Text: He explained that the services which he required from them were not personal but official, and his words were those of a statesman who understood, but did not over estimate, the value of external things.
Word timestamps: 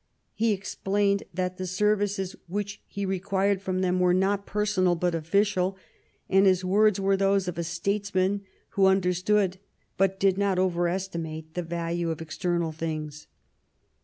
He 0.33 0.51
explained 0.51 1.21
that 1.31 1.57
the 1.57 1.67
services 1.67 2.35
which 2.47 2.81
he 2.87 3.05
required 3.05 3.61
from 3.61 3.81
them 3.81 3.99
were 3.99 4.15
not 4.15 4.47
personal 4.47 4.95
but 4.95 5.13
official, 5.13 5.77
and 6.27 6.47
his 6.47 6.65
words 6.65 6.99
were 6.99 7.15
those 7.15 7.47
of 7.47 7.55
a 7.59 7.63
statesman 7.63 8.41
who 8.69 8.87
understood, 8.87 9.59
but 9.97 10.19
did 10.19 10.39
not 10.39 10.57
over 10.57 10.87
estimate, 10.87 11.53
the 11.53 11.61
value 11.61 12.09
of 12.09 12.19
external 12.19 12.71
things. 12.71 13.27